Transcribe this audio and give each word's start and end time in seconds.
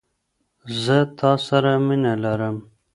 زه 0.83 0.97
تاسره 1.19 1.73
مینه 1.85 2.13
لرم 2.23 2.55